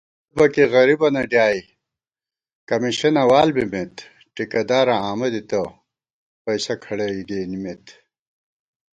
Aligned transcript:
یَہ 0.31 0.35
بَکےغریبَنہ 0.37 1.23
ڈیائے، 1.31 1.59
کمیشَناں 2.69 3.27
وال 3.29 3.49
بِمېت 3.55 3.95
* 4.15 4.33
ٹِکہ 4.35 4.61
داراں 4.69 5.01
آمہ 5.09 5.27
دِتہ، 5.33 5.61
پَئیسَہ 6.43 6.75
کھڑَئی 6.83 7.21
گېنِمېت 7.29 7.85